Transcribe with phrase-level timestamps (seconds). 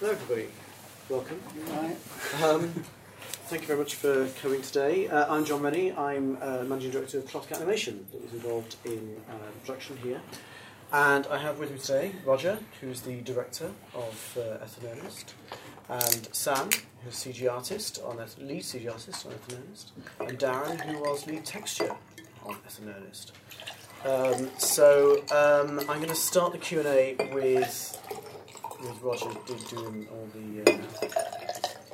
[0.00, 0.48] Hello, everybody.
[1.10, 1.38] Welcome.
[2.42, 2.84] Um,
[3.50, 5.08] thank you very much for coming today.
[5.08, 5.92] Uh, I'm John Rennie.
[5.92, 10.22] I'm uh, Managing Director of Clothcat Animation that was involved in uh, production here.
[10.90, 15.34] And I have with me today Roger, who's the Director of uh, Ethel Ernest,
[15.90, 16.70] and Sam,
[17.04, 21.26] who's CG Artist, on Eth- lead CG Artist on Ethel Ernest, and Darren, who was
[21.26, 21.94] lead texture
[22.46, 23.32] on Ethel Ernest.
[24.06, 27.98] Um, so um, I'm going to start the Q&A with
[28.82, 30.78] with Roger do, doing all the, uh,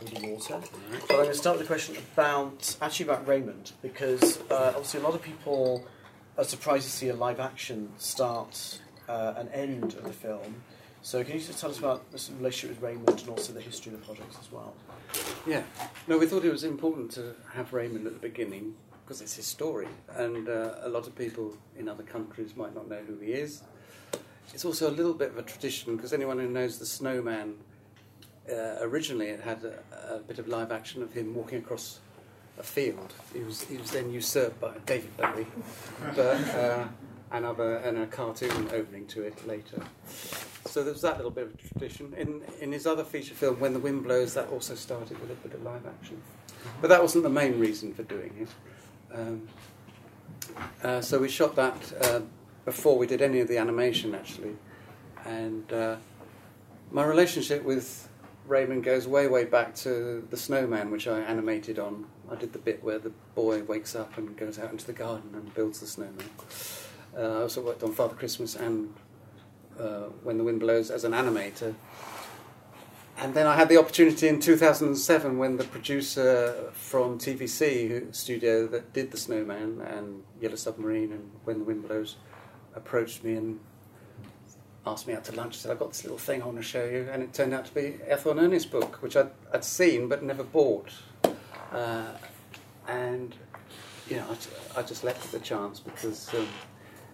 [0.01, 0.61] all the water.
[0.91, 5.01] But I'm going to start with a question about actually about Raymond because uh, obviously
[5.01, 5.87] a lot of people
[6.39, 10.63] are surprised to see a live action start uh, and end of the film.
[11.03, 13.93] So can you just tell us about of relationship with Raymond and also the history
[13.93, 14.75] of the project as well?
[15.47, 15.63] Yeah.
[16.09, 18.75] No, we thought it was important to have Raymond at the beginning
[19.05, 22.89] because it's his story, and uh, a lot of people in other countries might not
[22.89, 23.63] know who he is.
[24.55, 27.57] It's also a little bit of a tradition because anyone who knows the Snowman,
[28.51, 32.01] uh, originally it had a, a bit of live action of him walking across
[32.59, 33.13] a field.
[33.33, 35.47] He was he was then usurped by David Bowie,
[36.15, 36.87] but uh,
[37.33, 39.83] and other and a cartoon opening to it later.
[40.67, 42.15] So there was that little bit of tradition.
[42.17, 45.35] In in his other feature film, When the Wind Blows, that also started with a
[45.35, 46.23] bit of live action,
[46.81, 48.49] but that wasn't the main reason for doing it.
[49.15, 49.49] Um,
[50.83, 52.21] uh, so we shot that uh,
[52.67, 54.57] before we did any of the animation, actually.
[55.25, 55.97] And uh,
[56.91, 58.09] my relationship with
[58.47, 62.07] Raymond goes way, way back to The Snowman, which I animated on.
[62.31, 65.31] I did the bit where the boy wakes up and goes out into the garden
[65.35, 66.29] and builds the snowman.
[67.17, 68.93] Uh, I also worked on Father Christmas and
[69.79, 71.75] uh, When the Wind Blows as an animator.
[73.19, 78.93] And then I had the opportunity in 2007 when the producer from TVC studio that
[78.93, 82.17] did The Snowman and Yellow Submarine and When the Wind Blows
[82.77, 83.59] approached me and
[84.87, 85.57] asked me out to lunch.
[85.57, 87.09] Said, I've got this little thing I want to show you.
[87.11, 90.23] And it turned out to be Ethel and Ernest's book, which I'd, I'd seen but
[90.23, 90.93] never bought.
[91.73, 92.13] Uh,
[92.87, 93.35] and,
[94.09, 96.47] you know, I, I just left it the chance because um,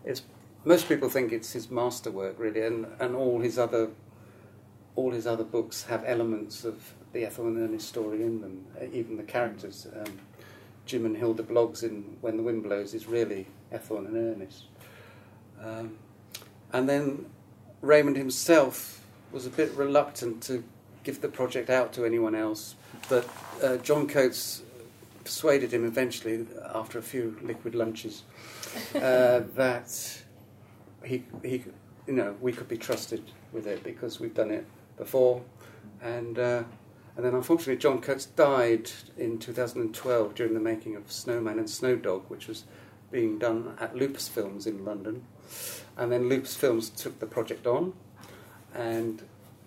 [0.04, 0.22] it's,
[0.64, 3.90] most people think it's his masterwork, really, and, and all his other
[4.94, 8.84] all his other books have elements of the Ethel and Ernest story in them, uh,
[8.92, 9.86] even the characters.
[9.94, 10.18] Um,
[10.84, 14.64] Jim and Hilda Bloggs in When the Wind Blows is really Ethel and Ernest.
[15.62, 15.96] Um,
[16.72, 17.26] and then
[17.80, 20.64] Raymond himself was a bit reluctant to
[21.04, 22.74] give the project out to anyone else,
[23.08, 23.28] but
[23.62, 24.62] uh, John Coates
[25.24, 28.22] persuaded him eventually, after a few liquid lunches,
[28.94, 30.22] uh, that
[31.04, 31.64] he, he,
[32.06, 35.42] you know, we could be trusted with it because we've done it before,
[36.00, 36.62] and uh,
[37.16, 41.96] and then unfortunately John Coates died in 2012 during the making of Snowman and Snow
[41.96, 42.64] Dog, which was
[43.10, 45.24] being done at Lupus Films in London,
[45.96, 47.92] and then Lupus Films took the project on,
[48.74, 49.22] and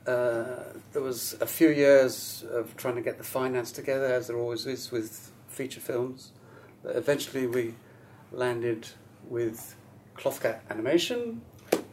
[0.08, 4.38] uh, there was a few years of trying to get the finance together, as there
[4.38, 6.32] always is with feature films.
[6.84, 7.74] But eventually, we
[8.32, 8.88] landed
[9.28, 9.76] with
[10.16, 11.42] Clothcat Animation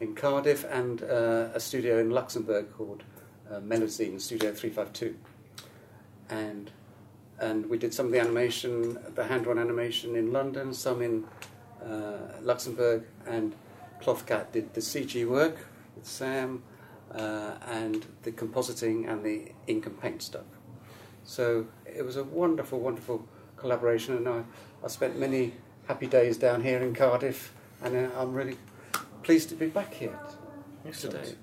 [0.00, 3.02] in Cardiff and uh, a studio in Luxembourg called
[3.50, 5.16] uh, Studio 352.
[6.28, 6.70] And,
[7.38, 11.24] and we did some of the animation, the hand drawn animation in London, some in
[11.84, 13.54] uh, Luxembourg, and
[14.02, 16.62] Clothcat did the CG work with Sam
[17.14, 20.44] uh, and the compositing and the ink and paint stuff.
[21.24, 23.26] So it was a wonderful, wonderful
[23.56, 24.42] collaboration, and I,
[24.84, 25.54] I spent many
[25.86, 27.52] happy days down here in Cardiff,
[27.82, 28.56] and uh, I'm really
[29.22, 30.18] pleased to be back here
[30.98, 31.34] today.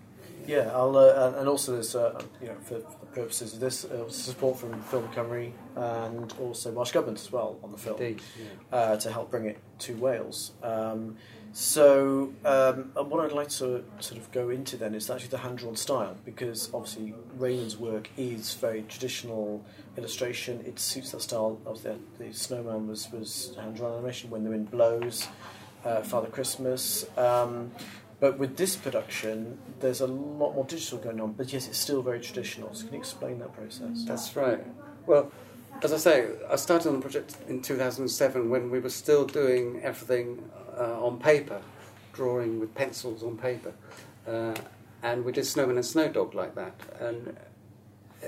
[0.48, 3.86] Yeah, I'll, uh, and also there's, uh, you know, for, for the purposes of this,
[3.86, 8.22] uh, support from Film Cymru and also Welsh Government as well on the film Indeed,
[8.38, 8.78] yeah.
[8.78, 10.54] uh, to help bring it to Wales.
[10.64, 11.18] Um,
[11.52, 15.76] so, um, what I'd like to sort of go into then is actually the hand-drawn
[15.76, 19.66] style, because obviously Raymond's work is very traditional
[19.98, 20.64] illustration.
[20.66, 21.60] It suits that style.
[21.66, 25.28] of the, the Snowman was, was hand-drawn animation, When the Wind Blows,
[25.84, 27.06] uh, Father Christmas.
[27.18, 27.72] Um,
[28.20, 32.02] but with this production, there's a lot more digital going on, but yes, it's still
[32.02, 32.74] very traditional.
[32.74, 34.04] So can you explain that process?
[34.06, 34.60] That's right.
[35.06, 35.32] Well,
[35.82, 39.80] as I say, I started on the project in 2007 when we were still doing
[39.82, 40.44] everything
[40.78, 41.62] uh, on paper,
[42.12, 43.74] drawing with pencils on paper.
[44.28, 44.56] Uh,
[45.02, 46.74] and we did Snowman and Snow Dog like that.
[47.00, 47.38] And
[48.22, 48.28] uh,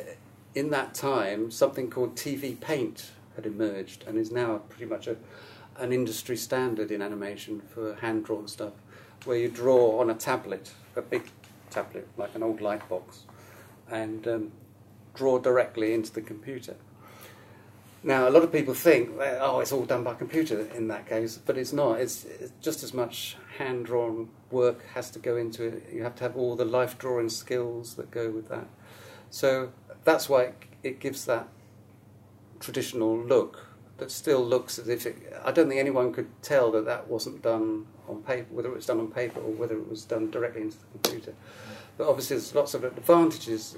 [0.56, 5.18] in that time, something called TV Paint had emerged and is now pretty much a,
[5.78, 8.74] an industry standard in animation for hand drawn stuff,
[9.26, 11.30] where you draw on a tablet, a big
[11.70, 13.24] tablet, like an old light box,
[13.90, 14.52] and um,
[15.14, 16.76] draw directly into the computer.
[18.04, 21.38] Now, a lot of people think, oh, it's all done by computer in that case,
[21.38, 22.00] but it's not.
[22.00, 25.90] It's, it's just as much hand drawn work has to go into it.
[25.94, 28.68] You have to have all the life drawing skills that go with that.
[29.30, 29.72] So
[30.04, 31.48] that's why it, it gives that
[32.60, 33.68] traditional look
[34.02, 35.16] that still looks as if it,
[35.46, 38.88] I don't think anyone could tell that that wasn't done on paper, whether it was
[38.88, 41.36] done on paper or whether it was done directly into the computer.
[42.00, 43.78] But obviously, there's lots of advantages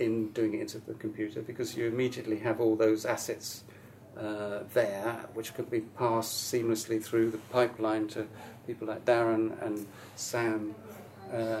[0.00, 3.62] in doing it into the computer because you immediately have all those assets
[4.18, 8.26] uh, there, which could be passed seamlessly through the pipeline to
[8.66, 10.74] people like Darren and Sam,
[11.32, 11.60] uh,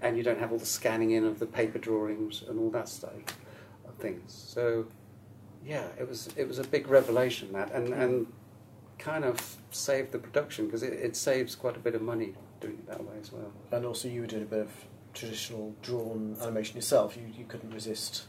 [0.00, 2.88] and you don't have all the scanning in of the paper drawings and all that
[2.88, 3.10] stuff
[3.88, 4.32] of things.
[4.32, 4.86] So,
[5.64, 8.26] yeah, it was it was a big revelation that, and and
[8.98, 12.74] kind of saved the production because it, it saves quite a bit of money doing
[12.74, 13.52] it that way as well.
[13.72, 14.70] And also, you were doing a bit of
[15.14, 17.16] traditional drawn animation yourself.
[17.16, 18.26] You you couldn't resist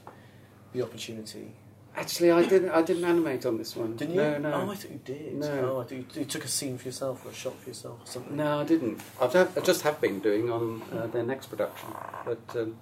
[0.73, 1.55] the opportunity.
[1.95, 2.71] Actually, I didn't.
[2.71, 3.95] I didn't animate on this one.
[3.95, 4.21] Didn't you?
[4.21, 4.53] No, no.
[4.53, 5.35] Oh, I thought you did.
[5.35, 5.47] No.
[5.47, 8.01] Oh, I thought you, you took a scene for yourself or a shot for yourself
[8.01, 8.35] or something.
[8.35, 8.99] No, I didn't.
[9.21, 11.89] I've I just have been doing on uh, their next production,
[12.25, 12.77] but um,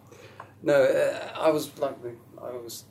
[0.64, 2.86] no, uh, I was like the, I was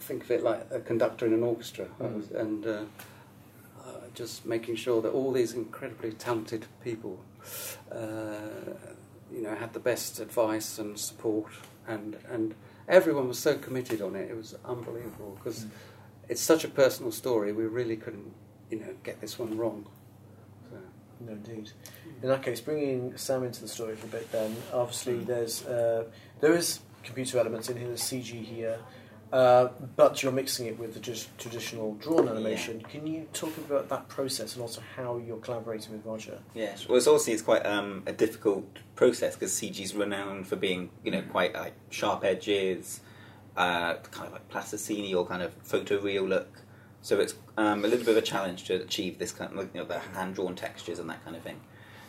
[0.00, 2.34] think of it like a conductor in an orchestra, Mm.
[2.34, 2.84] and uh,
[3.84, 7.18] uh, just making sure that all these incredibly talented people,
[7.92, 8.74] uh,
[9.32, 11.52] you know, had the best advice and support,
[11.86, 12.54] and and
[12.88, 14.30] everyone was so committed on it.
[14.30, 15.70] It was unbelievable because Mm.
[16.28, 17.52] it's such a personal story.
[17.52, 18.32] We really couldn't,
[18.70, 19.86] you know, get this one wrong.
[20.70, 20.76] So.
[21.20, 21.70] No, indeed.
[22.22, 25.26] In that case, bringing Sam into the story for a bit, then obviously Mm.
[25.26, 26.04] there's uh,
[26.40, 28.78] there is computer elements in here, there's CG here,
[29.32, 32.80] uh, but you're mixing it with the just traditional drawn animation.
[32.82, 36.38] Can you talk about that process and also how you're collaborating with Roger?
[36.54, 36.88] Yes.
[36.88, 41.12] Well, it's obviously it's quite um, a difficult process because CG's renowned for being, you
[41.12, 43.00] know, quite like sharp edges,
[43.56, 46.58] uh, kind of like plasticine or kind of photoreal look.
[47.02, 49.80] So it's um, a little bit of a challenge to achieve this kind of, you
[49.80, 51.60] know, the hand drawn textures and that kind of thing.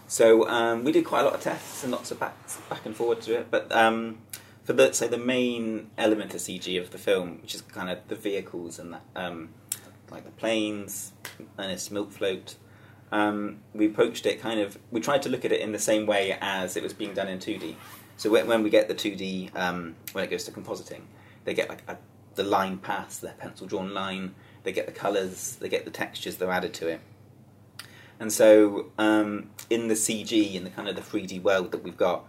[0.08, 2.36] So um, we did quite a lot of tests and lots of back
[2.70, 3.52] back and forward to it.
[3.52, 4.18] But um,
[4.64, 8.00] for the say the main element of CG of the film, which is kind of
[8.08, 9.50] the vehicles and that, um,
[10.10, 11.14] like the planes,
[11.58, 12.56] Ernest Milk Float,
[13.12, 14.78] um, we approached it kind of.
[14.92, 17.28] We tried to look at it in the same way as it was being done
[17.28, 17.76] in two D.
[18.18, 21.02] So when, when we get the two D, um, when it goes to compositing,
[21.44, 21.98] they get like a,
[22.36, 24.36] the line pass, their pencil drawn line.
[24.64, 27.02] They get the colours, they get the textures that are added to it.
[28.20, 31.98] And so um, in the CG, in the kind of the 3D world that we've
[31.98, 32.26] got,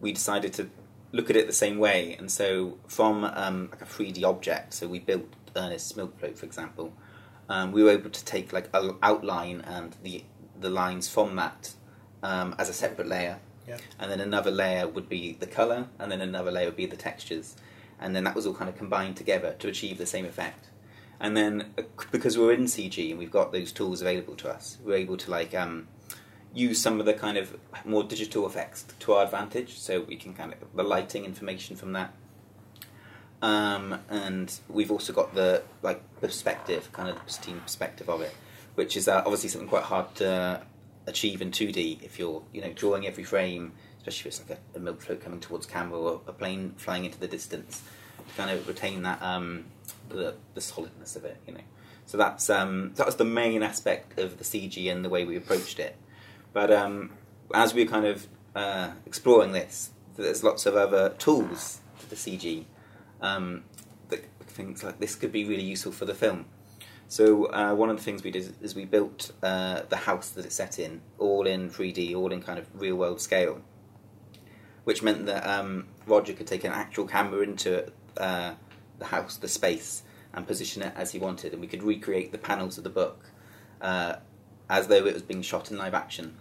[0.00, 0.68] we decided to
[1.12, 2.14] look at it the same way.
[2.18, 6.46] And so from um, like a 3D object, so we built Ernest's milk float, for
[6.46, 6.92] example,
[7.48, 10.24] um, we were able to take like an outline and the
[10.58, 11.74] the lines from that
[12.22, 13.38] um, as a separate layer,
[13.68, 13.76] Yeah.
[13.98, 16.96] and then another layer would be the color, and then another layer would be the
[16.96, 17.56] textures,
[18.00, 20.70] and then that was all kind of combined together to achieve the same effect.
[21.20, 24.78] And then uh, because we're in CG and we've got those tools available to us,
[24.82, 25.88] we're able to like um,
[26.56, 29.78] use some of the kind of more digital effects to our advantage.
[29.78, 32.12] So we can kind of the lighting information from that.
[33.42, 38.34] Um, and we've also got the like perspective, kind of the pristine perspective of it,
[38.74, 40.62] which is uh, obviously something quite hard to
[41.06, 44.58] achieve in two D if you're you know drawing every frame, especially if it's like
[44.74, 47.82] a, a milk float coming towards camera or a plane flying into the distance,
[48.26, 49.66] to kind of retain that um,
[50.08, 51.60] the the solidness of it, you know.
[52.06, 55.36] So that's um, that was the main aspect of the CG and the way we
[55.36, 55.96] approached it.
[56.56, 57.10] But um,
[57.52, 62.16] as we were kind of uh, exploring this, there's lots of other tools to the
[62.16, 62.64] CG
[63.20, 63.64] um,
[64.08, 66.46] that things like this could be really useful for the film.
[67.08, 70.46] So uh, one of the things we did is we built uh, the house that
[70.46, 73.60] it's set in, all in 3D, all in kind of real world scale,
[74.84, 78.54] which meant that um, Roger could take an actual camera into uh,
[78.98, 82.38] the house, the space, and position it as he wanted, and we could recreate the
[82.38, 83.26] panels of the book
[83.82, 84.14] uh,
[84.68, 86.36] as though it was being shot in live action.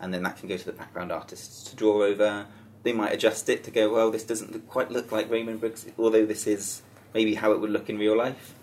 [0.00, 2.46] And then that can go to the background artists to draw over.
[2.84, 6.24] They might adjust it to go, well, this doesn't quite look like Raymond Briggs, although
[6.24, 6.82] this is
[7.14, 8.54] maybe how it would look in real life.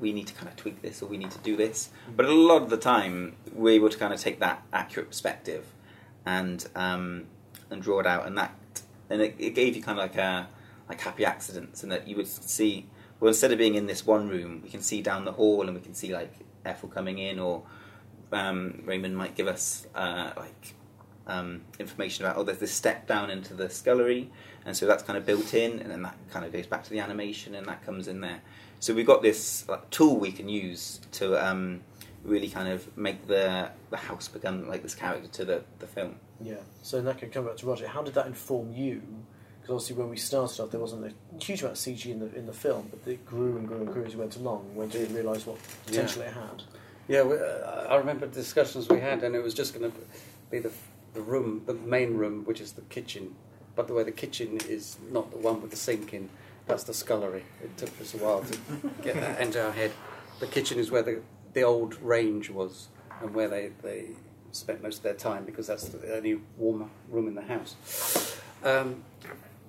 [0.00, 1.90] We need to kind of tweak this, or we need to do this.
[2.16, 5.66] But a lot of the time, we're able to kind of take that accurate perspective
[6.24, 7.26] and um,
[7.68, 8.54] and draw it out, and that
[9.10, 10.48] and it, it gave you kind of like a
[10.88, 12.86] like happy accidents, and that you would see.
[13.20, 15.74] Well, instead of being in this one room, we can see down the hall, and
[15.74, 16.32] we can see like
[16.64, 17.62] Ethel coming in, or
[18.32, 20.74] um, Raymond might give us uh, like
[21.26, 24.30] um, information about oh, there's this step down into the scullery,
[24.64, 26.90] and so that's kind of built in, and then that kind of goes back to
[26.90, 28.40] the animation, and that comes in there.
[28.80, 31.82] So we've got this like, tool we can use to um,
[32.24, 36.16] really kind of make the the house become like this character to the, the film.
[36.40, 36.56] Yeah.
[36.82, 37.88] So that case, come back to Roger.
[37.88, 39.02] How did that inform you?
[39.60, 42.34] Because obviously, when we started off, there wasn't a huge amount of CG in the
[42.34, 44.74] in the film, but it grew and grew and grew as you went along.
[44.74, 46.62] When did you realise what potential it had?
[47.10, 49.98] Yeah, we, uh, I remember discussions we had, and it was just going to
[50.48, 50.70] be the
[51.12, 53.34] the room, the main room, which is the kitchen.
[53.74, 56.28] By the way, the kitchen is not the one with the sink in.
[56.68, 57.42] that's the scullery.
[57.64, 58.58] It took us a while to
[59.02, 59.90] get that into our head.
[60.38, 61.20] The kitchen is where the,
[61.52, 62.86] the old range was
[63.20, 64.10] and where they, they
[64.52, 68.40] spent most of their time because that's the only warm room in the house.
[68.62, 69.02] Um,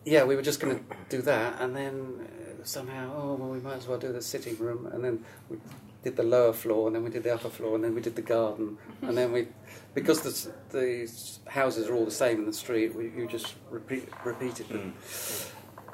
[0.06, 3.60] yeah, we were just going to do that, and then uh, somehow, oh well, we
[3.60, 5.58] might as well do the sitting room, and then we
[6.04, 8.16] did the lower floor, and then we did the upper floor, and then we did
[8.16, 9.48] the garden, and then we,
[9.94, 11.12] because the the
[11.52, 14.94] houses are all the same in the street, we, you just repeat repeated them.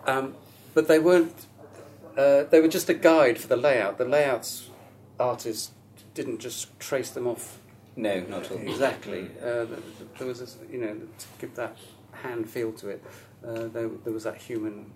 [0.05, 0.35] Um,
[0.73, 1.45] but they weren't.
[2.17, 3.97] Uh, they were just a guide for the layout.
[3.97, 4.69] The layouts
[5.19, 5.71] artists
[6.15, 7.59] didn't just trace them off
[7.95, 8.57] No, not at all.
[8.59, 9.29] exactly.
[9.39, 11.77] Uh, th- th- there was, this, you know, to give that
[12.23, 13.03] hand feel to it.
[13.45, 14.91] Uh, there, there was that human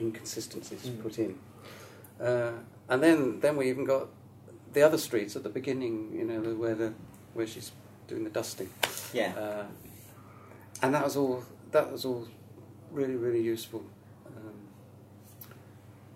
[0.00, 1.02] inconsistencies Mm.
[1.02, 1.38] put in,
[2.20, 2.52] uh,
[2.88, 4.08] and then then we even got
[4.72, 6.12] the other streets at the beginning.
[6.14, 6.94] You know, where the
[7.34, 7.72] where she's
[8.06, 8.70] doing the dusting.
[9.12, 9.34] Yeah.
[9.36, 9.64] Uh,
[10.82, 11.44] and that was all.
[11.70, 12.26] That was all
[12.90, 13.84] really, really useful.
[14.26, 14.54] Um,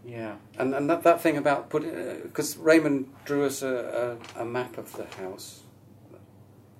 [0.04, 1.90] yeah, and and that, that thing about putting
[2.22, 5.62] because Raymond drew us a, a, a map of the house,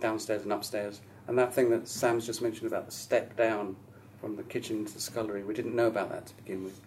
[0.01, 3.77] downstairs and upstairs, and that thing that Sam's just mentioned about the step down
[4.21, 6.81] from the kitchen to the scullery, we didn't know about that to begin with,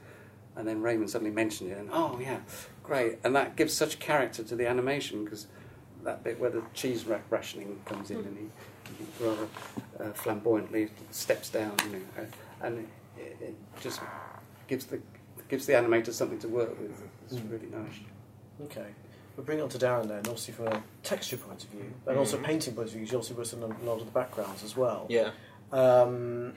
[0.55, 2.39] and then Raymond suddenly mentioned it, and oh yeah,
[2.85, 5.47] great, and that gives such character to the animation because
[6.03, 9.47] that bit where the cheese ra- rationing comes in, and he, he rather
[9.99, 12.87] uh, flamboyantly steps down, you know, uh, and
[13.17, 14.01] it, it just
[14.67, 14.99] gives the
[15.47, 17.03] gives the animator something to work with.
[17.25, 17.51] It's Mm.
[17.51, 17.99] really nice.
[18.63, 18.87] Okay.
[19.35, 22.17] We'll bring it on to Darren then, obviously from a texture point of view, and
[22.17, 22.43] also Mhm.
[22.43, 24.75] painting point of view, 'cause you also worked on a lot of the backgrounds as
[24.77, 25.05] well.
[25.09, 25.31] Yeah.
[25.71, 26.53] Um,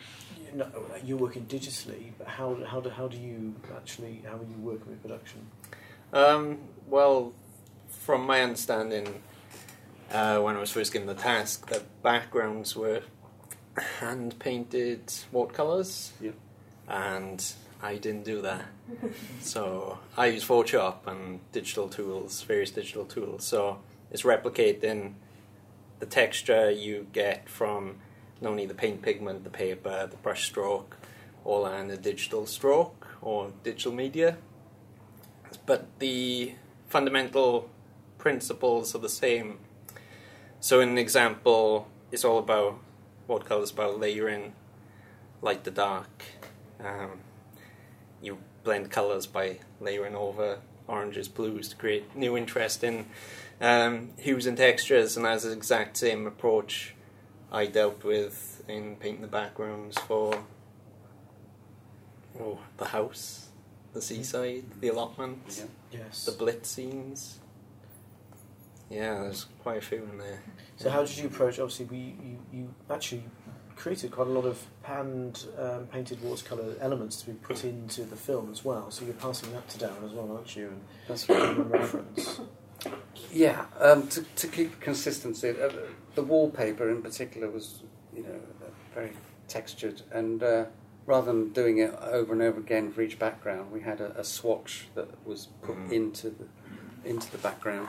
[0.52, 0.70] you know,
[1.04, 4.86] you're working digitally, but how, how, do, how do you actually, how are you working
[4.90, 5.46] with production?
[6.12, 7.32] Um, well,
[7.88, 9.22] from my understanding,
[10.10, 13.02] uh, when I was first given the task, the backgrounds were
[14.00, 16.12] hand painted watercolors.
[16.20, 16.32] Yeah.
[16.88, 17.44] And
[17.82, 18.64] I didn't do that.
[19.40, 23.44] so I use Photoshop and digital tools, various digital tools.
[23.44, 25.14] So it's replicating
[25.98, 27.96] the texture you get from
[28.40, 30.96] not only the paint pigment, the paper, the brush stroke,
[31.44, 34.36] all in a digital stroke or digital media.
[35.68, 36.54] But the
[36.88, 37.68] fundamental
[38.16, 39.58] principles are the same.
[40.60, 42.78] So, an example, it's all about
[43.26, 44.54] watercolors about layering
[45.42, 46.24] light to dark.
[46.82, 47.20] Um,
[48.22, 53.10] you blend colors by layering over oranges, blues to create new, interesting
[53.60, 56.94] um, hues and textures, and that's the exact same approach
[57.52, 60.44] I dealt with in painting the backgrounds for
[62.40, 63.47] oh, the house,
[63.98, 65.38] the seaside, the allotment,
[65.92, 66.00] Yeah.
[66.00, 66.24] Yes.
[66.24, 67.40] the blitz scenes.
[68.90, 70.40] Yeah, there's quite a few in there.
[70.76, 71.58] So how did you approach?
[71.58, 73.24] Obviously, we you, you actually
[73.76, 78.16] created quite a lot of hand um, painted watercolor elements to be put into the
[78.16, 78.90] film as well.
[78.90, 80.68] So you're passing that to Darren as well, aren't you?
[80.68, 82.40] And That's giving him reference.
[83.32, 85.70] Yeah, um, to, to keep consistency, uh,
[86.14, 87.82] the wallpaper in particular was,
[88.16, 88.40] you know,
[88.94, 89.12] very
[89.48, 90.64] textured, and uh,
[91.08, 94.24] rather than doing it over and over again for each background, we had a, a
[94.24, 95.90] swatch that was put Mm.
[95.92, 96.44] into the
[97.04, 97.88] into the background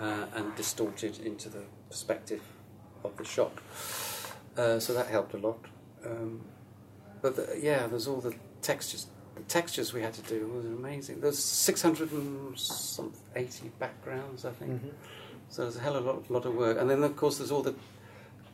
[0.00, 2.40] uh, and distorted into the perspective
[3.02, 3.50] of the shot.
[4.56, 5.58] Uh, so that helped a lot.
[6.06, 6.42] Um,
[7.22, 9.06] but the, yeah, there's all the textures.
[9.34, 11.20] The textures we had to do was amazing.
[11.20, 14.82] There's 680 backgrounds, I think.
[14.82, 14.90] Mhm.
[15.48, 16.78] So there's a hell of a lot, lot of work.
[16.78, 17.74] And then, of course, there's all the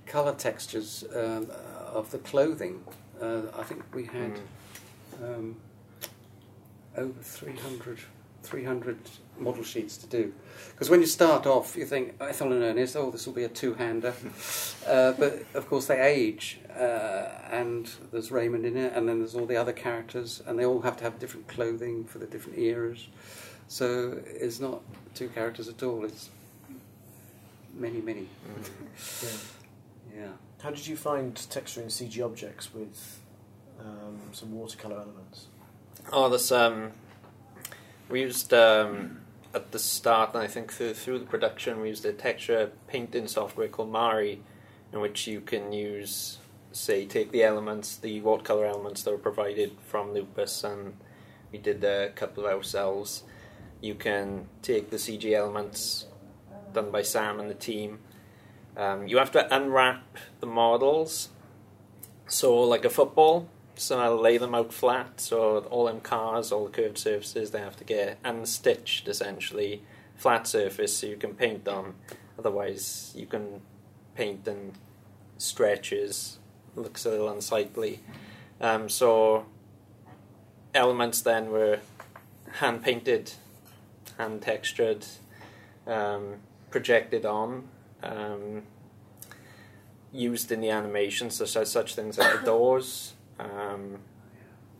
[0.06, 1.50] colour textures um,
[1.92, 2.82] of the clothing.
[3.20, 4.38] Uh, I think we had
[5.20, 5.34] Mm.
[5.38, 5.56] um,
[6.96, 7.98] over 300,
[8.42, 8.98] 300
[9.38, 10.32] model sheets to do.
[10.70, 13.48] Because when you start off, you think, Ethel and Ernest, oh, this will be a
[13.48, 14.14] two-hander.
[14.86, 16.60] uh, but, of course, they age.
[16.70, 20.64] Uh, and there's Raymond in it, and then there's all the other characters, and they
[20.64, 23.08] all have to have different clothing for the different eras.
[23.68, 24.80] So it's not
[25.14, 26.30] two characters at all, it's
[27.74, 28.28] many, many.
[28.48, 28.68] Mm.
[30.14, 30.20] Yeah.
[30.22, 30.32] Yeah.
[30.62, 33.20] How did you find texturing CG objects with
[33.78, 35.46] um, some watercolor elements?
[36.12, 36.92] Oh, this um,
[38.08, 39.20] we used um,
[39.54, 43.28] at the start, and I think through, through the production, we used a texture painting
[43.28, 44.42] software called Mari,
[44.92, 46.38] in which you can use,
[46.72, 50.94] say, take the elements, the watercolor elements that were provided from Lupus, and
[51.52, 53.22] we did a couple of ourselves.
[53.80, 56.06] You can take the CG elements
[56.72, 58.00] done by Sam and the team.
[58.78, 61.28] Um, you have to unwrap the models,
[62.28, 63.48] so like a football.
[63.74, 67.60] So I'll lay them out flat, so all them cars, all the curved surfaces, they
[67.60, 69.82] have to get unstitched essentially,
[70.16, 71.94] flat surface so you can paint on.
[72.36, 73.60] Otherwise, you can
[74.16, 74.72] paint in
[75.36, 76.38] stretches,
[76.74, 78.00] looks a little unsightly.
[78.60, 79.46] Um, so
[80.74, 81.78] elements then were
[82.54, 83.32] hand painted,
[84.16, 85.06] hand textured,
[85.86, 86.38] um,
[86.72, 87.68] projected on,
[88.02, 88.62] um,
[90.12, 93.98] used in the animation, such as such things like the doors, um,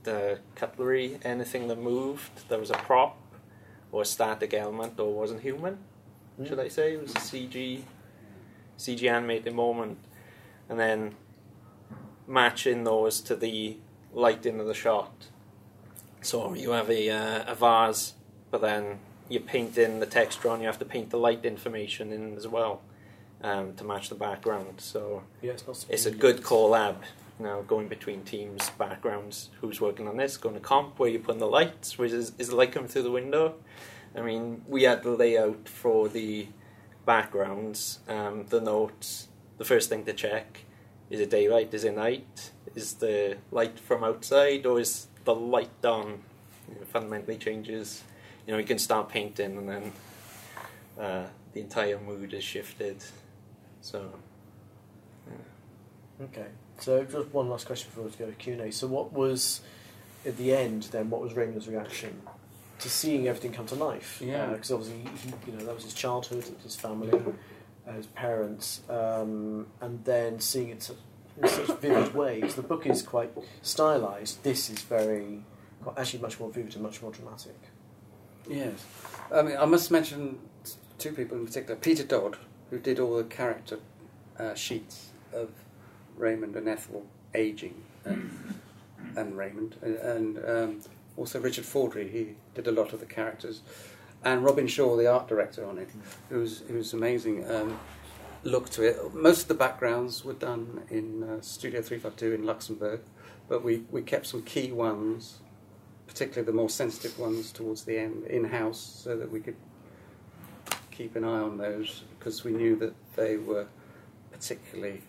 [0.04, 2.48] the cutlery, anything that moved.
[2.48, 3.16] There was a prop
[3.92, 5.78] or a static element or wasn't human.
[6.46, 7.82] Should I say it was a CG,
[8.78, 9.98] CG animated moment,
[10.68, 11.16] and then
[12.28, 13.76] matching those to the
[14.12, 15.26] lighting of the shot.
[16.20, 18.14] So you have a uh, a vase,
[18.52, 20.60] but then you paint in the texture on.
[20.60, 22.82] You have to paint the light information in as well
[23.42, 24.80] um, to match the background.
[24.80, 25.84] So Yeah, it's not.
[25.88, 26.96] it's a good collab.
[27.38, 31.20] You know, going between teams, backgrounds, who's working on this, going to comp, where you
[31.20, 33.54] put in the lights, which is, is the light coming through the window.
[34.16, 36.48] I mean, we had the layout for the
[37.06, 39.28] backgrounds, um, the notes.
[39.58, 40.64] The first thing to check
[41.10, 45.84] is it daylight, is it night, is the light from outside, or is the light
[45.84, 46.22] on?
[46.68, 48.02] You know, fundamentally changes.
[48.46, 49.92] You know, you can start painting, and then
[50.98, 53.04] uh, the entire mood is shifted.
[53.80, 54.10] So,
[56.20, 56.46] Okay.
[56.80, 58.72] So just one last question before we go to Q and A.
[58.72, 59.60] So what was
[60.26, 61.10] at the end then?
[61.10, 62.20] What was Raymond's reaction
[62.80, 64.20] to seeing everything come to life?
[64.24, 64.46] Yeah.
[64.46, 67.12] Because obviously, he, you know, that was his childhood, his family,
[67.86, 70.90] uh, his parents, um, and then seeing it
[71.40, 72.54] in such vivid ways.
[72.56, 73.30] The book is quite
[73.62, 74.42] stylized.
[74.42, 75.42] This is very,
[75.82, 77.56] quite- actually, much more vivid and much more dramatic.
[78.48, 78.84] Yes.
[79.32, 80.38] I mean, I must mention
[80.98, 81.76] two people in particular.
[81.76, 82.38] Peter Dodd,
[82.70, 83.78] who did all the character
[84.38, 85.50] uh, sheets of
[86.16, 88.60] Raymond and Ethel aging and,
[89.16, 90.80] and Raymond, and, and um,
[91.16, 93.62] also Richard Fordry, he did a lot of the characters,
[94.24, 95.88] and Robin Shaw, the art director on it,
[96.28, 97.48] who's who's amazing.
[97.50, 97.78] Um,
[98.44, 99.14] look to it.
[99.14, 103.00] Most of the backgrounds were done in uh, Studio 352 in Luxembourg,
[103.48, 105.40] but we, we kept some key ones
[106.08, 109.54] particularly the more sensitive ones towards the end in house, so that we could
[110.98, 113.66] keep an eye on those because we knew that they were
[114.32, 115.00] particularly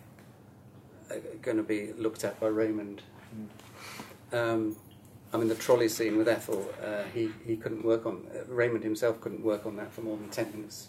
[1.10, 3.02] uh, going to be looked at by Raymond.
[4.32, 4.76] Um,
[5.32, 8.84] I mean, the trolley scene with Ethel, uh, he, he couldn't work on, uh, Raymond
[8.84, 10.88] himself couldn't work on that for more than 10 minutes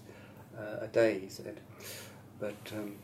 [0.56, 1.60] uh, a day, he said.
[2.40, 2.96] But um,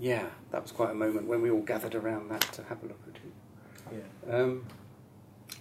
[0.00, 2.86] yeah, that was quite a moment when we all gathered around that to have a
[2.86, 4.02] look at it.
[4.28, 4.34] Yeah.
[4.34, 4.66] Um,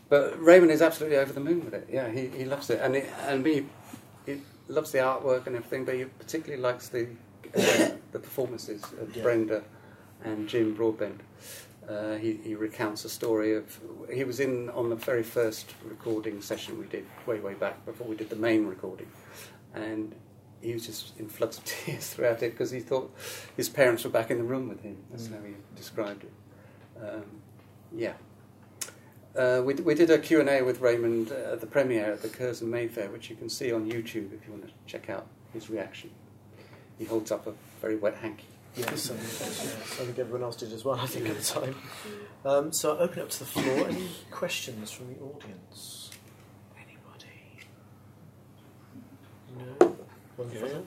[0.08, 1.88] but Raymond is absolutely over the moon with it.
[1.92, 3.66] Yeah, he, he loves it, and it, and he
[4.70, 5.84] loves the artwork and everything.
[5.86, 7.08] But he particularly likes the
[7.58, 9.24] uh, the performances of Yeah.
[9.24, 9.64] Brenda
[10.24, 11.20] and Jim Broadbent.
[11.88, 13.80] Uh, he, he recounts a story of
[14.14, 18.06] he was in on the very first recording session we did way way back before
[18.08, 19.08] we did the main recording,
[19.74, 20.14] and
[20.62, 23.12] he was just in floods of tears throughout it because he thought
[23.58, 24.98] his parents were back in the room with him.
[25.10, 25.38] That's Mm.
[25.40, 26.34] how he described it.
[27.02, 27.24] Um,
[27.96, 28.14] yeah.
[29.36, 32.70] Uh, we, we did a Q&A with Raymond uh, at the premiere at the Curzon
[32.70, 36.10] Mayfair, which you can see on YouTube if you want to check out his reaction.
[36.98, 38.46] He holds up a very wet hanky.
[38.76, 41.00] Yes, I think, yes, I think everyone else did as well.
[41.00, 41.76] I think at the time.
[42.46, 43.88] Um, so I'll open up to the floor.
[43.88, 46.12] Any questions from the audience?
[46.78, 47.60] Anybody?
[49.80, 49.96] No.
[50.38, 50.60] One Yeah.
[50.62, 50.86] final?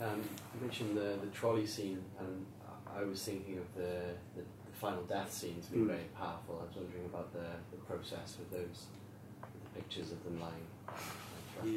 [0.00, 0.20] Um,
[0.54, 3.88] you mentioned the, the trolley scene, and I- I was thinking of the,
[4.36, 5.86] the, the final death scene to be Mm.
[5.94, 6.52] very powerful.
[6.60, 8.78] I was wondering about the, the process with those
[9.42, 10.66] the pictures of them lying.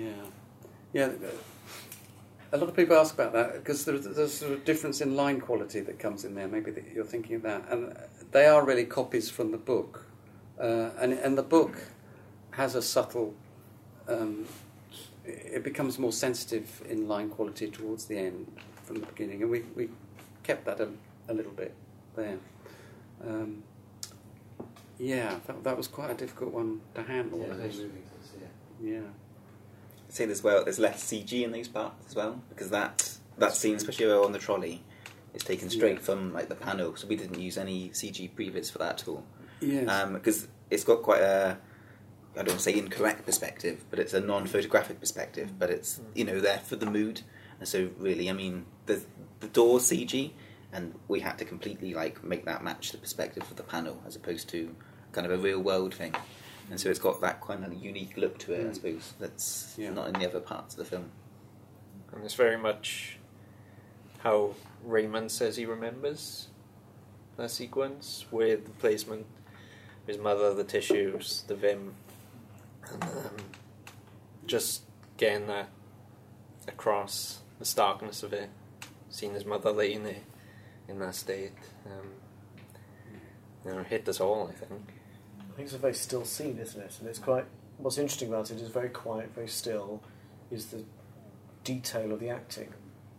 [0.04, 0.24] Yeah.
[0.94, 1.12] Yeah.
[2.52, 5.16] A lot of people ask about that because there's, there's a sort of difference in
[5.16, 6.48] line quality that comes in there.
[6.48, 7.62] Maybe that you're thinking of that.
[7.70, 7.96] And
[8.32, 10.06] they are really copies from the book.
[10.60, 11.76] Uh, and, and the book
[12.52, 13.34] has a subtle
[14.08, 14.46] um,
[15.26, 18.46] it becomes more sensitive in line quality towards the end
[18.84, 19.90] from the beginning, and we, we
[20.44, 20.90] kept that a,
[21.28, 21.74] a little bit
[22.16, 22.38] there.
[23.24, 23.64] Um,
[24.98, 27.40] yeah, that, that was quite a difficult one to handle.
[27.40, 28.94] Yeah, very because- moving to see it.
[28.94, 29.00] yeah.
[30.08, 33.54] I'd say as well, there's less CG in those parts as well because that that
[33.54, 34.82] scene, especially on the trolley,
[35.34, 36.00] is taken straight Yeah.
[36.04, 36.96] from like the panel.
[36.96, 39.26] So we didn't use any CG previs for that at all
[39.60, 40.10] Yes.
[40.12, 41.58] because it's got quite a
[42.34, 45.58] I don't want to say incorrect perspective, but it's a non-photographic perspective.
[45.60, 47.22] But it's you know there for the mood,
[47.60, 49.02] and so really, I mean, the
[49.42, 50.32] the door CG,
[50.76, 54.16] and we had to completely like make that match the perspective of the panel as
[54.18, 54.76] opposed to
[55.14, 56.14] kind of a real world thing.
[56.70, 58.76] And so it's got that kind of unique look to it, I Mm.
[58.76, 59.92] suppose, that's Yeah.
[59.92, 61.12] not in the other parts of the film.
[62.12, 63.18] And it's very much
[64.20, 66.50] how Raymond says he remembers
[67.38, 69.26] that sequence with the placement
[70.02, 71.94] of his mother, the tissues, the Vim,
[72.92, 73.38] and um,
[74.46, 74.82] just
[75.18, 75.70] getting that
[76.68, 78.50] across the starkness of it,
[79.10, 80.22] seeing his mother laying there
[80.88, 81.52] in that state.
[81.86, 82.08] Um,
[83.66, 84.94] you know, hit us all, I think.
[85.40, 86.96] I think it's a very still scene, isn't it?
[87.00, 87.46] And it's quite
[87.78, 90.02] what's interesting about it is very quiet, very still,
[90.52, 90.84] is the
[91.64, 92.74] detail of the acting,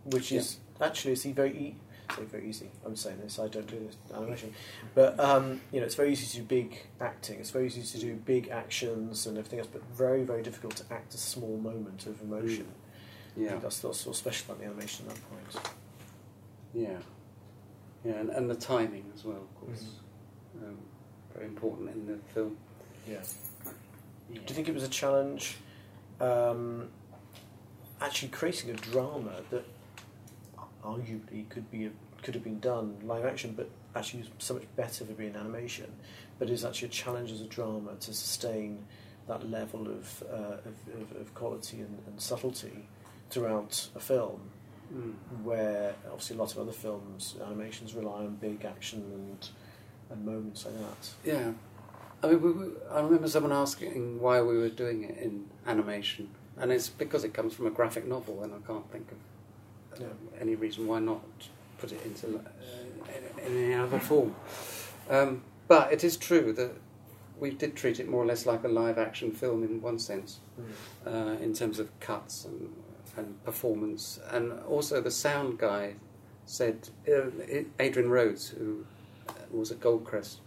[0.05, 1.75] which is actually it's very e-
[2.15, 2.69] say very easy.
[2.85, 4.53] I'm saying this, I don't do this animation,
[4.95, 7.39] but um, you know it's very easy to do big acting.
[7.39, 10.85] It's very easy to do big actions and everything else, but very very difficult to
[10.93, 12.67] act a small moment of emotion.
[13.35, 15.73] I Yeah, think that's what's sort of special about the animation at that point.
[16.73, 16.97] yeah,
[18.07, 19.83] yeah, and, and the timing as well, of course,
[20.63, 20.77] um,
[21.35, 22.55] very important in the film.
[23.05, 23.17] Yeah.
[24.33, 25.57] Do you think it was a challenge
[26.21, 26.87] um,
[28.01, 29.65] actually creating a drama that
[30.85, 31.91] arguably could be a,
[32.21, 35.91] could have been done live action, but actually is so much better for being animation,
[36.39, 38.85] but is actually a challenge as a drama to sustain
[39.27, 42.87] that level of, uh, of, of, of quality and, and subtlety
[43.29, 44.39] throughout a film,
[44.93, 45.13] Mm.
[45.43, 49.49] where obviously a lot of other films, animations rely on big action and,
[50.09, 51.09] and moments like that.
[51.25, 51.51] Yeah.
[52.23, 56.29] I mean, we, we, I remember someone asking why we were doing it in animation,
[56.57, 60.05] and it's because it comes from a graphic novel, and I can't think of uh,
[60.05, 60.41] Yeah.
[60.41, 61.21] any reason why not
[61.79, 62.41] put it into uh,
[63.45, 64.33] in, in any other form.
[65.09, 66.71] Um, but it is true that
[67.39, 70.39] we did treat it more or less like a live action film in one sense,
[71.05, 72.73] uh, in terms of cuts and,
[73.17, 74.19] and performance.
[74.31, 75.95] And also, the sound guy
[76.45, 77.29] said, uh,
[77.79, 78.85] Adrian Rhodes, who
[79.27, 80.37] uh, was at Goldcrest,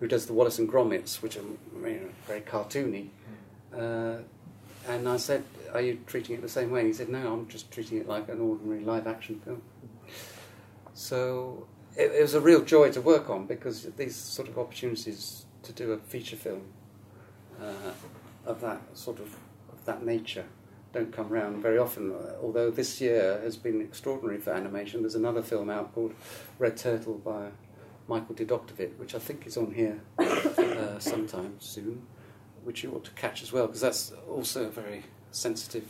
[0.00, 3.08] who does the Wallace and Gromits, which are you know, very cartoony.
[3.76, 4.22] Uh,
[4.88, 6.80] and I said, Are you treating it the same way?
[6.80, 9.62] And he said, No, I'm just treating it like an ordinary live action film.
[10.94, 15.46] So it, it was a real joy to work on because these sort of opportunities
[15.62, 16.62] to do a feature film
[17.60, 17.92] uh,
[18.46, 19.36] of that sort of,
[19.72, 20.44] of that nature
[20.94, 22.14] don't come around very often.
[22.40, 25.02] Although this year has been extraordinary for animation.
[25.02, 26.14] There's another film out called
[26.58, 27.48] Red Turtle by
[28.06, 32.06] Michael Dudok de Wit, which I think is on here uh, sometime soon,
[32.62, 35.02] which you ought to catch as well because that's also a very
[35.32, 35.86] sensitive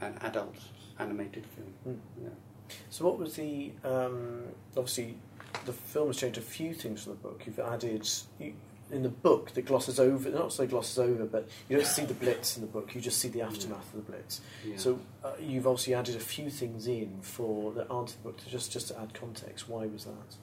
[0.00, 0.56] and adult
[0.98, 1.74] animated film.
[1.96, 2.22] Mm.
[2.22, 2.74] Yeah.
[2.90, 4.44] So, what was the um,
[4.76, 5.16] obviously
[5.64, 7.42] the film has changed a few things from the book.
[7.46, 8.54] You've added you,
[8.90, 12.14] in the book that glosses over, not so glosses over, but you don't see the
[12.14, 12.94] blitz in the book.
[12.94, 14.40] You just see the aftermath of the blitz.
[14.64, 14.76] Yeah.
[14.76, 18.38] So, uh, you've obviously added a few things in for that aren't in the book
[18.38, 19.68] to just just to add context.
[19.68, 20.36] Why was that?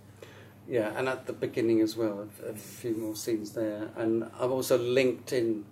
[0.68, 3.90] Yeah, and at the beginning as well, a, a few more scenes there.
[3.96, 5.66] And I've also linked in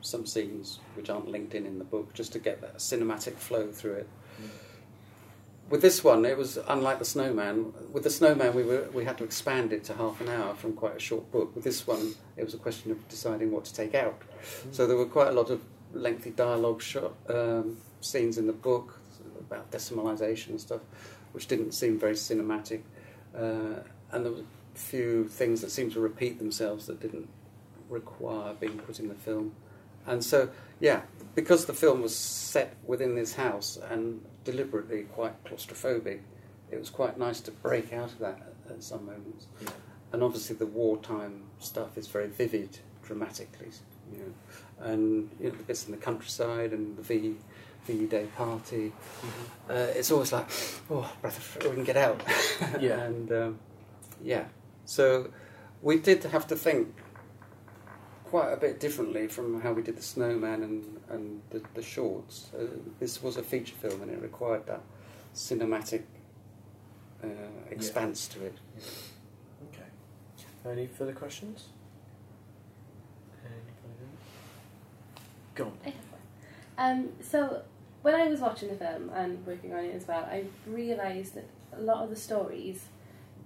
[0.00, 3.70] some scenes which aren't linked in in the book, just to get that cinematic flow
[3.70, 4.08] through it.
[5.70, 7.72] With this one, it was unlike the Snowman.
[7.92, 10.72] With the Snowman, we were we had to expand it to half an hour from
[10.72, 11.54] quite a short book.
[11.54, 14.20] With this one, it was a question of deciding what to take out.
[14.72, 18.98] So there were quite a lot of lengthy dialogue shot, um, scenes in the book
[19.38, 20.80] about decimalisation and stuff,
[21.32, 22.82] which didn't seem very cinematic.
[23.32, 23.80] Uh,
[24.10, 27.28] and there were a few things that seemed to repeat themselves that didn't
[27.88, 29.54] require being put in the film.
[30.06, 31.02] And so, yeah,
[31.34, 36.20] because the film was set within this house and deliberately quite claustrophobic,
[36.70, 39.46] it was quite nice to break out of that at, at some moments.
[40.12, 43.68] And obviously, the wartime stuff is very vivid dramatically,
[44.12, 47.36] you know, and you know the bits in the countryside and the V
[47.86, 48.92] V Day party.
[49.68, 50.48] Uh, it's always like,
[50.90, 52.20] oh, breath we can get out.
[52.80, 53.00] Yeah.
[53.04, 53.58] and um,
[54.22, 54.44] yeah,
[54.84, 55.30] so
[55.82, 56.94] we did have to think
[58.30, 62.50] quite a bit differently from how we did the Snowman and and the, the shorts.
[62.56, 62.66] Uh,
[63.00, 64.82] this was a feature film, and it required that
[65.34, 66.02] cinematic
[67.24, 67.26] uh,
[67.70, 68.54] expanse to it.
[69.68, 70.70] Okay.
[70.70, 71.66] Any further questions?
[75.56, 75.72] Go on.
[75.84, 76.20] I have one.
[76.78, 77.62] Um, so
[78.02, 81.46] when I was watching the film and working on it as well, I realised that
[81.76, 82.84] a lot of the stories,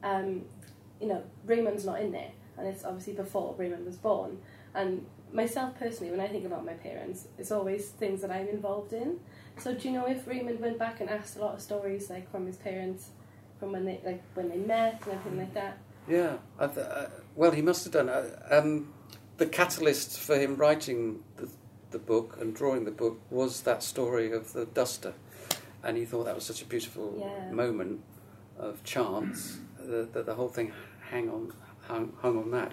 [0.02, 0.42] um,
[1.00, 4.38] you know, Raymond's not in there, and it's obviously before Raymond was born.
[4.74, 8.92] And myself personally, when I think about my parents, it's always things that I'm involved
[8.92, 9.18] in.
[9.58, 12.30] So do you know if Raymond went back and asked a lot of stories like
[12.30, 13.10] from his parents,
[13.58, 15.78] from when they like when they met and everything like that?
[16.08, 18.08] Yeah, I th- uh, well, he must have done.
[18.08, 18.92] Uh, um,
[19.36, 21.48] the catalyst for him writing the,
[21.90, 25.14] the book and drawing the book was that story of the duster,
[25.82, 27.54] and he thought that was such a beautiful Yeah.
[27.54, 28.00] moment
[28.58, 30.72] of chance that, that the whole thing
[31.10, 31.52] hang on
[31.88, 32.72] hung, hung on that.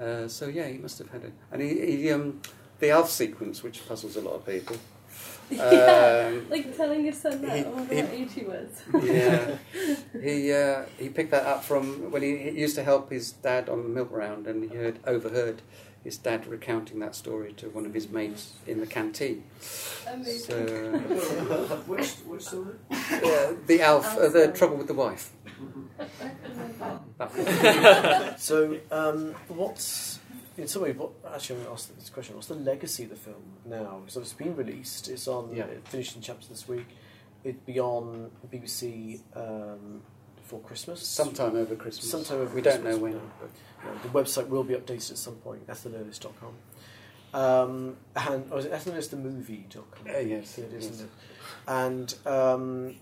[0.00, 2.40] Uh, so yeah, he must have had it, and he, he um,
[2.78, 4.76] the Alf sequence, which puzzles a lot of people.
[5.50, 7.58] yeah, Um, like telling your son that.
[7.58, 8.82] he- I wonder he- what age he was.
[9.04, 9.56] yeah,
[10.22, 13.68] he uh, he picked that up from when he, he used to help his dad
[13.68, 15.60] on the milk round, and he heard overheard
[16.02, 19.44] his dad recounting that story to one of his mates in the canteen.
[20.10, 20.40] Amazing.
[20.40, 20.56] So,
[21.86, 22.74] which, which story?
[22.90, 25.30] uh, the Alf, uh, the trouble with the wife.
[28.38, 30.18] So, um, what's
[30.56, 33.10] in some way, what, actually, I'm going to ask this question: What's the legacy of
[33.10, 34.02] the film now?
[34.06, 35.08] So it's been released.
[35.08, 35.54] It's on.
[35.54, 35.64] Yeah.
[35.64, 36.86] It finished in chapters this week.
[37.44, 40.02] It'd be on BBC um,
[40.36, 41.06] before Christmas.
[41.06, 42.10] Sometime over Christmas.
[42.10, 43.12] Sometime over we don't know when.
[43.12, 45.66] Yeah, the website will be updated at some point.
[45.66, 46.54] ethelandernest.com.
[47.34, 50.14] Um, and oh, is it ethelandernestthemovie.com?
[50.14, 51.00] Uh, yes, it is, yes.
[51.00, 51.08] it?
[51.66, 52.96] And um,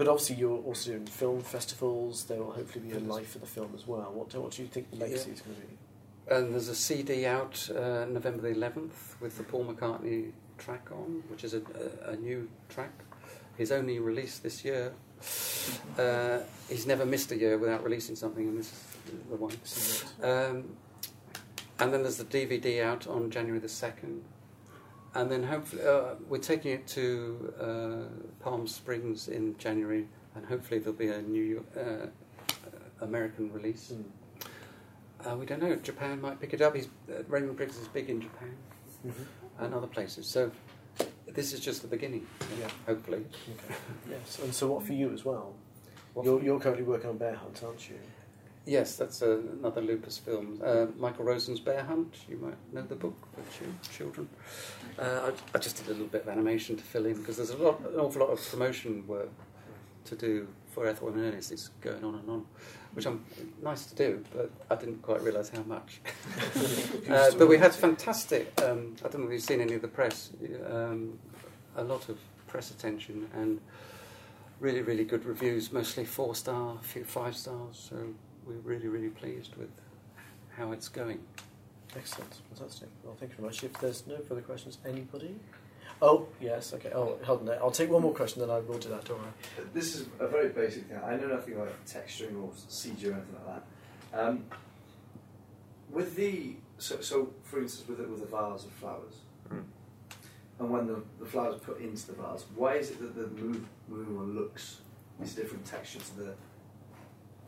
[0.00, 2.24] but obviously you're also doing film festivals.
[2.24, 4.10] There will hopefully be a life for the film as well.
[4.14, 6.34] What do, what do you think the legacy is going to be?
[6.34, 11.22] And there's a CD out uh, November the 11th with the Paul McCartney track on,
[11.28, 11.60] which is a,
[12.06, 12.92] a, a new track.
[13.58, 14.94] He's only released this year.
[15.98, 16.38] Uh,
[16.70, 19.52] he's never missed a year without releasing something, and this is the one.
[20.22, 20.64] Um,
[21.78, 24.20] and then there's the DVD out on January the 2nd.
[25.14, 30.78] And then hopefully, uh, we're taking it to uh, Palm Springs in January, and hopefully
[30.78, 32.06] there'll be a new uh,
[33.00, 33.92] American release.
[33.92, 34.04] Mm.
[35.32, 35.74] Uh, we don't know.
[35.76, 36.76] Japan might pick it up.
[36.76, 38.56] He's, uh, Raymond Briggs is big in Japan
[39.06, 39.24] Mhm.
[39.58, 40.26] and other places.
[40.26, 40.50] So
[41.26, 42.26] this is just the beginning,
[42.58, 42.70] Yeah.
[42.86, 43.24] hopefully.
[43.48, 43.74] Okay.
[44.08, 44.38] Yes.
[44.42, 45.54] And so, what for you as well?
[46.14, 47.96] What You're, you're currently working on Bear Hunt, aren't you?
[48.66, 50.60] Yes, that's uh, another Lupus film.
[50.64, 52.14] Uh, Michael Rosen's Bear Hunt.
[52.28, 54.28] You might know the book for chil- children.
[55.00, 57.50] Uh, I, I just did a little bit of animation to fill in because there's
[57.50, 59.30] a lot, an awful lot of promotion work
[60.04, 61.52] to do for Ethel and Ernest.
[61.52, 62.46] It's going on and on,
[62.92, 63.24] which I'm
[63.62, 66.00] nice to do, but I didn't quite realise how much.
[67.10, 68.52] uh, but we had fantastic.
[68.60, 70.32] Um, I don't know if you've seen any of the press.
[70.70, 71.18] Um,
[71.76, 73.58] a lot of press attention and
[74.58, 75.72] really, really good reviews.
[75.72, 77.88] Mostly four star, a few five stars.
[77.90, 77.96] So
[78.46, 79.70] we're really, really pleased with
[80.56, 81.20] how it's going.
[81.96, 82.88] Excellent, fantastic.
[83.04, 83.64] Well, thank you very much.
[83.64, 85.34] If there's no further questions, anybody?
[86.02, 86.90] Oh, yes, okay.
[86.94, 87.62] Oh, hold on there.
[87.62, 89.28] I'll take one more question, then I will do that, don't worry.
[89.74, 90.98] This is a very basic thing.
[91.04, 93.62] I know nothing about texturing or CG or anything like
[94.12, 94.18] that.
[94.18, 94.44] Um,
[95.90, 99.14] with the so, so for instance, with the, with the vase of flowers,
[99.52, 99.64] Mm.
[100.60, 103.26] and when the, the flowers are put into the vase, why is it that the
[103.42, 104.76] move moving one looks
[105.20, 106.34] is a different texture to the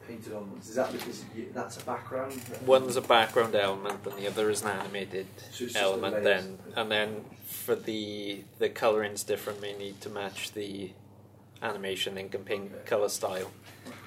[0.07, 0.69] painted on ones?
[0.69, 2.41] Is that because you, that's a background?
[2.67, 6.25] One's a background element, and the other is an animated So it's just the element.
[6.25, 9.61] Then, and then for the the coloring's different.
[9.61, 10.91] We need to match the
[11.63, 13.51] animation ink and paint color style,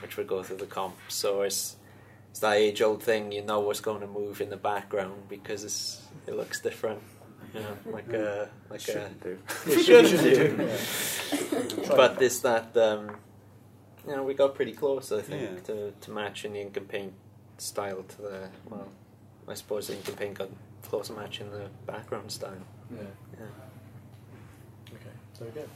[0.01, 0.95] which would go through the comp.
[1.07, 1.77] So it's
[2.29, 3.31] it's that age old thing.
[3.31, 7.01] You know what's going to move in the background because it's, it looks different.
[7.53, 9.37] You know, like a like a Shouldn't do.
[9.67, 10.19] it should
[11.75, 11.87] do.
[11.87, 12.19] But that.
[12.19, 13.15] this that um,
[14.07, 15.59] you know we got pretty close I think Yeah.
[15.73, 17.13] to, to matching the ink and paint
[17.57, 18.87] style to the well
[19.47, 20.49] I suppose the ink and paint got
[20.83, 22.53] close to matching the background style
[22.91, 23.01] Yeah.
[23.39, 23.45] yeah.
[24.93, 25.67] Okay, there we go.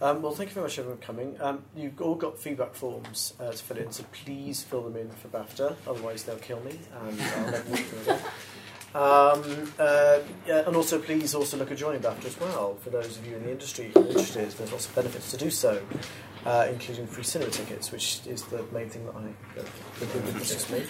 [0.00, 1.36] Um, well, thank you very much everyone for coming.
[1.40, 5.10] Um, you've all got feedback forms uh, to fill in, so please fill them in
[5.10, 8.20] for BAFTA, otherwise they'll kill me and I'll never work them again.
[8.94, 12.76] Um, uh, yeah, and also, please also look at joining BAFTA as well.
[12.76, 15.36] For those of you in the industry who are interested, there's lots of benefits to
[15.36, 15.82] do so,
[16.44, 20.82] uh, including free cinema tickets, which is the main thing that I that interests me.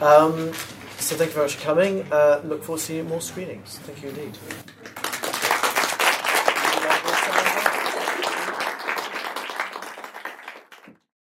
[0.00, 0.52] Um,
[0.98, 2.04] so, thank you very much for coming.
[2.12, 3.78] Uh, look forward to seeing more screenings.
[3.78, 4.36] Thank you indeed.